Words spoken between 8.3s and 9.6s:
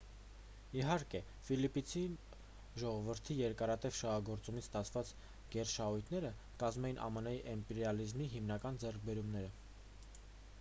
հիմնական ձեռքբերումները